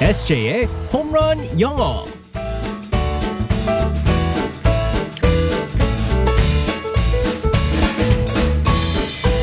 [0.00, 2.04] SJ의 홈런 영어.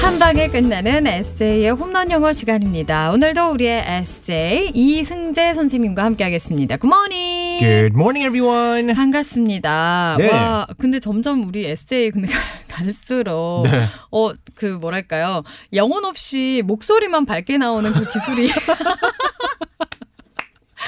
[0.00, 3.10] 한 방에 끝나는 SJ의 홈런 영어 시간입니다.
[3.10, 6.76] 오늘도 우리의 SJ 이승재 선생님과 함께하겠습니다.
[6.76, 7.58] 굿모닝.
[7.58, 8.94] Good morning, everyone.
[8.94, 10.14] 반갑습니다.
[10.18, 10.28] 네.
[10.30, 13.86] 와, 근데 점점 우리 SJ 근데 갈- 갈수록 네.
[14.10, 18.50] 어그 뭐랄까요 영혼 없이 목소리만 밝게 나오는 그 기술이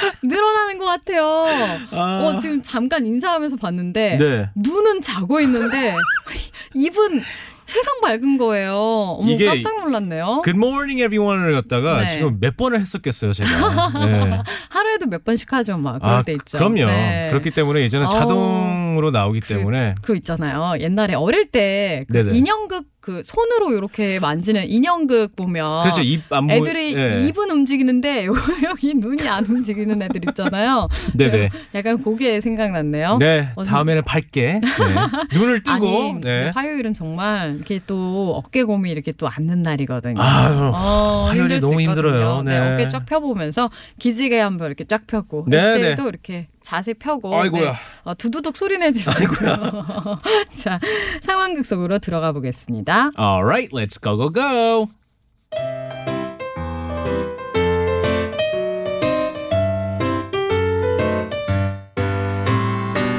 [0.23, 1.47] 늘어나는 것 같아요.
[1.91, 4.51] 아, 어 지금 잠깐 인사하면서 봤는데 네.
[4.55, 5.95] 눈은 자고 있는데
[6.75, 7.23] 입은
[7.69, 8.75] 세상 밝은 거예요.
[8.75, 10.41] 어머 이게 깜짝 놀랐네요.
[10.43, 12.07] Good morning, everyone을 갖다가 네.
[12.07, 13.91] 지금 몇 번을 했었겠어요, 제가.
[14.07, 14.41] 네.
[14.71, 16.57] 하루에도 몇 번씩 하죠, 막 그럴 아, 때 있죠.
[16.57, 16.87] 그럼요.
[16.87, 17.27] 네.
[17.29, 18.09] 그렇기 때문에 이제는 어.
[18.09, 20.81] 자동으로 나오기 때문에 그 있잖아요.
[20.81, 22.31] 옛날에 어릴 때 그.
[22.35, 27.27] 인형극 그 손으로 이렇게 만지는 인형극 보면 그래서 입 안무 애들이 네.
[27.27, 28.27] 입은 움직이는데
[28.65, 30.89] 여기 눈이 안 움직이는 애들 있잖아요.
[31.17, 31.49] 네네.
[31.75, 33.19] 약간 그게 생각났네요.
[33.19, 35.39] 네, 어, 다음에는 밝게 네.
[35.39, 36.51] 눈을 뜨고 아니, 네.
[36.51, 40.21] 화요일은 정말 이렇게 또 어깨곰이 이렇게 또 앉는 날이거든요.
[40.21, 42.09] 아유, 어, 화요일이 너무 있거든요.
[42.09, 42.43] 힘들어요.
[42.43, 42.61] 네.
[42.61, 42.73] 네.
[42.73, 46.09] 어깨 쫙 펴보면서 기지개 한번 이렇게 쫙 펴고 네, SJ도 네.
[46.09, 47.73] 이렇게 자세 펴고 아이고야.
[47.73, 47.77] 네.
[48.05, 50.19] 어, 두두둑 소리 내지 말고요.
[50.53, 50.79] 자
[51.23, 52.98] 상황극 속으로 들어가 보겠습니다.
[53.19, 54.89] Alright, let's go go go.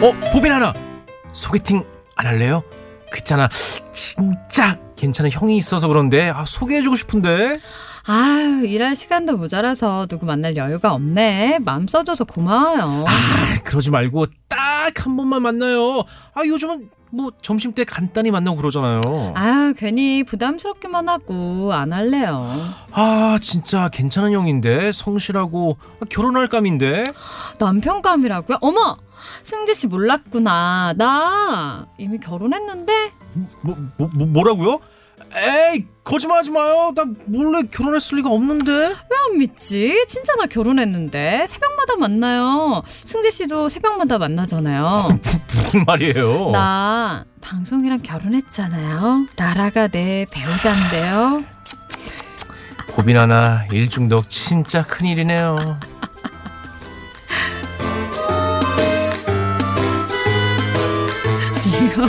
[0.02, 0.74] 어, 보빈 하나.
[1.34, 1.84] 소개팅
[2.16, 2.64] 안 할래요?
[3.12, 3.50] 그잖아.
[3.92, 7.60] 진짜 괜찮은 형이 있어서 그런데 아, 소개해주고 싶은데.
[8.06, 11.60] 아유 일할 시간도 모자라서 누구 만날 여유가 없네.
[11.60, 13.06] 마음 써줘서 고마워요.
[13.08, 14.60] 아, 그러지 말고 딱
[14.98, 16.04] 한 번만 만나요.
[16.34, 19.34] 아, 요즘은 뭐 점심 때 간단히 만나고 그러잖아요.
[19.36, 22.56] 아유 괜히 부담스럽기만 하고 안 할래요.
[22.92, 27.12] 아, 진짜 괜찮은 형인데 성실하고 아, 결혼할 감인데.
[27.58, 28.58] 남편감이라고요?
[28.62, 28.98] 어머
[29.44, 30.94] 승재 씨 몰랐구나.
[30.98, 33.12] 나 이미 결혼했는데
[33.62, 34.80] 뭐, 뭐, 뭐 뭐라고요?
[35.36, 36.92] 에이 거짓말하지 마요.
[36.96, 38.72] 나 몰래 결혼했을 리가 없는데.
[38.72, 40.06] 왜 안 믿지?
[40.08, 42.82] 진짜 나 결혼했는데 새벽마다 만나요.
[42.88, 45.20] 승재 씨도 새벽마다 만나잖아요.
[45.48, 46.50] 무슨 말이에요?
[46.52, 49.28] 나 방송이랑 결혼했잖아요.
[49.36, 51.44] 라라가 내 배우자인데요.
[52.94, 55.80] 고빈 하나 일중독 진짜 큰일이네요.
[61.66, 62.08] 이거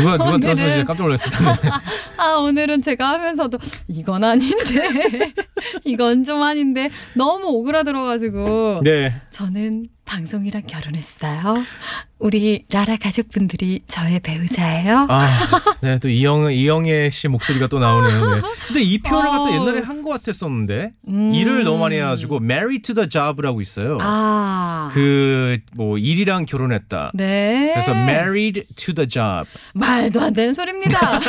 [0.00, 1.68] 누가 누가 오늘은- 이제 깜짝 놀랐을 텐데.
[2.16, 5.32] 아 오늘은 제가 하면서도 이건 아닌데
[5.84, 9.14] 이건 좀 아닌데 너무 오그라들어가지고 네.
[9.30, 9.84] 저는
[10.18, 11.62] 방송이랑 결혼했어요.
[12.18, 15.06] 우리 라라 가족분들이 저의 배우자예요.
[15.08, 15.28] 아,
[15.82, 18.34] 네, 또 이영 이영애 씨 목소리가 또 나오네요.
[18.34, 18.40] 네.
[18.66, 19.52] 근데 이 표현을 갖다 어우.
[19.52, 21.34] 옛날에 한 것 같았었는데 음.
[21.34, 23.98] 일을 너무 많이 해가지고 married to the job라고 있어요.
[24.00, 24.90] 아.
[24.94, 27.12] 그뭐 일이랑 결혼했다.
[27.14, 27.72] 네.
[27.74, 29.44] 그래서 married to the job.
[29.74, 31.20] 말도 안 되는 소리입니다.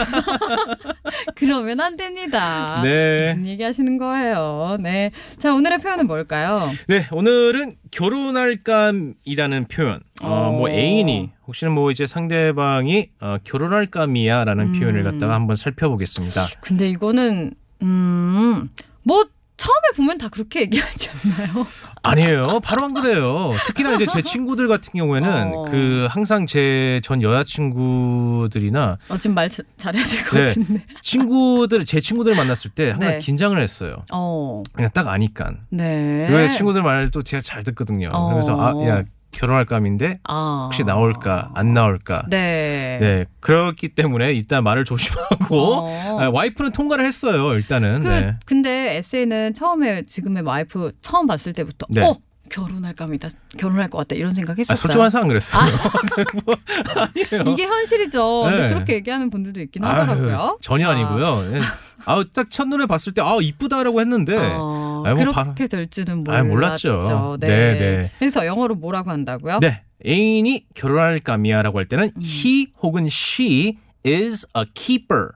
[1.36, 2.82] 그러면 안 됩니다.
[2.84, 3.34] 네.
[3.34, 4.78] 무슨 얘기 하시는 거예요?
[4.80, 5.12] 네.
[5.40, 6.70] 자, 오늘의 표현은 뭘까요?
[6.88, 10.02] 네, 오늘은 결혼할감이라는 표현.
[10.22, 10.70] 어, 뭐 어.
[10.70, 14.80] 애인이 혹시는 뭐 이제 상대방이 어, 결혼할감이야라는 음.
[14.80, 16.48] 표현을 갖다가 한번 살펴보겠습니다.
[16.62, 18.70] 근데 이거는, 음,
[19.04, 19.26] 뭐,
[19.60, 21.68] 처음에 보면 다 그렇게 얘기하지 않나요?
[22.02, 22.60] 아니에요.
[22.62, 23.52] 바로 안 그래요.
[23.66, 25.66] 특히나 이제 제 친구들 같은 경우에는 어.
[25.70, 30.46] 그 항상 제 전 여자친구들이나 어, 지금 말 자- 잘해야 될것 네.
[30.48, 30.86] 같은데.
[31.02, 33.20] 친구들 제 친구들 만났을 때 항상 네.
[33.20, 34.04] 긴장을 했어요.
[34.12, 35.52] 어, 그냥 딱 아니까.
[35.70, 36.26] 네.
[36.30, 38.10] 그래서 친구들 말도 제가 잘 듣거든요.
[38.14, 38.32] 어.
[38.34, 40.64] 그래서 아, 야 결혼할 감인데 아.
[40.66, 42.26] 혹시 나올까 안 나올까.
[42.30, 42.98] 네.
[43.00, 46.20] 네, 그렇기 때문에 일단 말을 조심하고 어.
[46.20, 47.54] 아, 와이프는 통과를 했어요.
[47.54, 48.04] 일단은.
[48.04, 48.36] 그, 네.
[48.46, 52.02] 근데 에세이는 처음에 지금의 와이프 처음 봤을 때부터, 네.
[52.02, 52.18] 어,
[52.50, 53.30] 결혼할 겁니다.
[53.58, 54.16] 결혼할 것 같다.
[54.16, 54.76] 이런 생각 아, 했었어요.
[54.76, 55.64] 솔직히 말해서 안 그랬어요.
[56.46, 56.56] 뭐,
[56.96, 57.44] 아니에요.
[57.52, 58.42] 이게 현실이죠.
[58.44, 58.70] 근데 네.
[58.70, 60.58] 그렇게 얘기하는 분들도 있긴 아유, 하더라고요.
[60.62, 61.54] 전혀 자, 아니고요.
[61.54, 61.62] 예.
[62.06, 66.24] 아우 딱 첫눈에 봤을 때 아우 이쁘다라고 했는데 어, 아유, 뭐 그렇게 바로- 될 줄은
[66.28, 66.94] 아유, 몰랐죠.
[66.94, 67.38] 몰랐죠.
[67.40, 67.48] 네.
[67.48, 68.12] 네, 네.
[68.20, 69.60] 그래서 영어로 뭐라고 한다고요?
[69.60, 72.22] 네 애인이 결혼할 감이야라고 할 때는 음.
[72.22, 75.30] he 혹은 she is a keeper.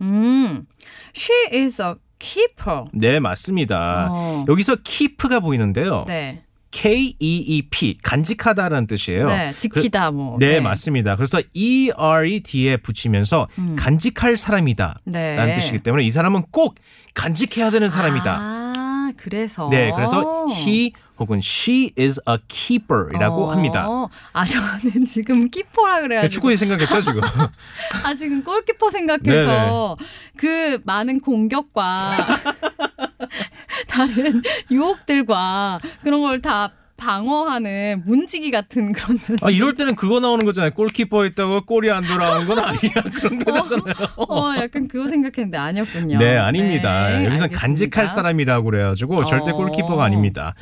[0.00, 0.66] 음,
[1.16, 2.84] she is a keeper.
[2.92, 4.08] 네 맞습니다.
[4.10, 6.04] 어, 여기서 keep가 보이는데요.
[6.08, 9.28] 네, K E E P 간직하다라는 뜻이에요.
[9.28, 10.36] 네, 지키다 뭐.
[10.38, 11.16] 네, 맞습니다.
[11.16, 13.76] 그래서 E R이 뒤에 붙이면서 음.
[13.78, 15.00] 간직할 사람이다.
[15.04, 15.36] 네.
[15.36, 16.74] 라는 뜻이기 때문에 이 사람은 꼭
[17.14, 18.36] 간직해야 되는 사람이다.
[18.38, 18.72] 아,
[19.18, 19.68] 그래서.
[19.68, 23.50] 네, 그래서 he 혹은 she is a keeper이라고 어.
[23.50, 23.86] 합니다.
[24.32, 26.30] 아, 저는 지금 키퍼라 그래가지고.
[26.32, 27.20] 축구에 생각했죠 지금.
[28.04, 29.96] 아, 지금 골키퍼 생각해서
[30.36, 32.12] 그 많은 공격과
[33.88, 40.72] 다른 유혹들과 그런 걸다 방어하는 문지기 같은 그런 아 이럴 때는 그거 나오는 거잖아요.
[40.72, 42.92] 골키퍼 있다고 골이 안 돌아오는 건 아니야.
[43.14, 43.94] 그런 거잖아요.
[44.16, 46.18] 어 약간 그거 생각했는데 아니었군요.
[46.18, 47.08] 네, 아닙니다.
[47.08, 47.48] 네, 여기서.
[47.48, 49.54] 간직할 사람이라고 그래가지고 절대 어.
[49.54, 50.54] 골키퍼가 아닙니다.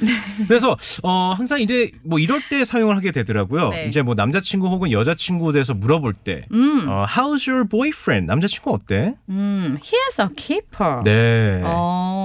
[0.46, 3.70] 그래서 어 항상 이래 뭐 이럴 때 사용을 하게 되더라고요.
[3.70, 3.86] 네.
[3.86, 8.26] 이제 뭐 남자친구 혹은 여자친구에 대해서 물어볼 때, 음, 어, How's your boyfriend?
[8.26, 9.14] 남자친구 어때?
[9.30, 11.00] 음, he is a keeper.
[11.02, 11.60] 네.
[11.64, 12.15] 어,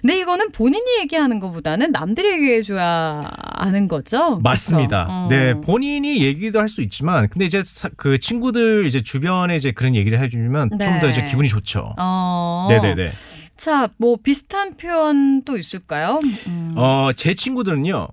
[0.00, 4.38] 근데 이거는 본인이 얘기하는 것보다는 남들이 얘기해줘야 아는 거죠?
[4.42, 5.06] 맞습니다.
[5.08, 5.26] 어.
[5.28, 9.94] 네, 본인이 얘기도 할 수 있지만, 근데 이제 사- 그 친구들 이제 주변에 이제 그런
[9.94, 11.00] 얘기를 해주면 좀 네.
[11.00, 11.94] 더 이제 기분이 좋죠.
[11.98, 12.66] 어.
[12.70, 13.12] 네네네.
[13.56, 16.18] 자, 뭐 비슷한 표현 또 있을까요?
[16.46, 16.72] 음.
[16.76, 18.08] 어, 제 친구들은요.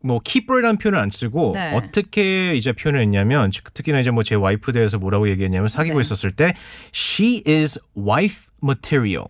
[0.00, 1.74] 뭐 keeper이라는 표현을 안 쓰고 네.
[1.74, 6.00] 어떻게 이제 표현을 했냐면 특히나 이제 뭐 제 와이프 대해서 뭐라고 얘기했냐면 사귀고 네.
[6.02, 6.54] 있었을 때
[6.94, 9.26] she is wife material.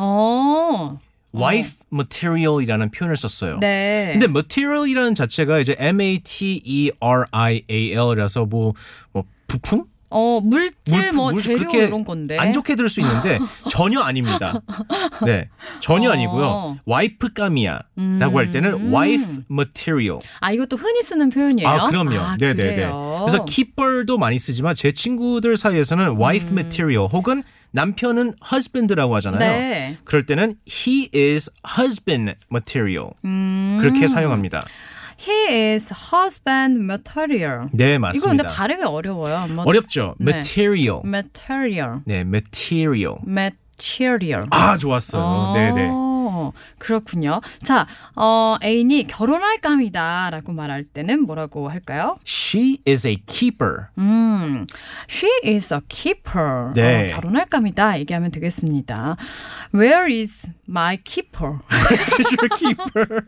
[0.00, 0.98] 어.
[1.34, 3.58] wife material이라는 표현을 썼어요.
[3.60, 4.10] 네.
[4.12, 8.72] 근데 material이라는 자체가 이제 M A T E R I A L이라서 뭐
[9.12, 9.84] 뭐 부품?
[10.10, 12.38] 어, 물질 물품, 뭐 물- 재료 그렇게 이런 건데.
[12.38, 13.38] 안 좋게 들을 수 있는데
[13.70, 14.60] 전혀 아닙니다.
[15.24, 15.48] 네,
[15.80, 16.12] 전혀 어.
[16.12, 16.78] 아니고요.
[16.86, 18.36] 와이프감이야라고 음.
[18.36, 20.20] 할 때는 wife material.
[20.40, 21.68] 아, 이것도 흔히 쓰는 표현이에요?
[21.68, 22.18] 아, 그럼요.
[22.18, 22.74] 아, 네네네.
[22.74, 23.24] 그래요?
[23.26, 26.20] 그래서 keeper도 많이 쓰지만 제 친구들 사이에서는 음.
[26.20, 29.38] wife material 혹은 남편은 husband라고 하잖아요.
[29.40, 29.98] 네.
[30.04, 33.76] 그럴 때는 he is husband material 음.
[33.80, 34.62] 그렇게 사용합니다.
[35.18, 37.66] He is husband material.
[37.72, 38.28] 네, 이거 맞습니다.
[38.28, 39.48] 근데 발음이 어려워요.
[39.48, 40.14] 뭐, 어렵죠.
[40.18, 40.30] 네.
[40.32, 41.00] material.
[41.04, 42.00] material.
[42.04, 43.16] 네, material.
[43.26, 44.46] material.
[44.50, 45.22] 아, 좋았어요.
[45.22, 45.72] 어, 네,
[46.54, 46.74] 네.
[46.78, 47.40] 그렇군요.
[47.62, 52.18] 자, 어, 애인이 결혼할 감이다라고 말할 때는 뭐라고 할까요?
[52.26, 53.86] She is a keeper.
[53.98, 54.66] 음,
[55.08, 56.72] she is a keeper.
[56.74, 57.12] 네.
[57.12, 59.16] 어, 결혼할 감이다 얘기하면 되겠습니다.
[59.74, 61.58] Where is my keeper?
[61.70, 63.22] Your keeper.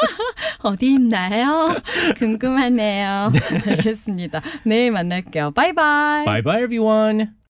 [0.62, 1.74] 어디 있나요?
[2.18, 3.32] 궁금하네요.
[3.66, 4.40] 알겠습니다.
[4.64, 5.50] 내일 만날게요.
[5.52, 6.24] 바이바이.
[6.24, 7.34] bye bye everyone.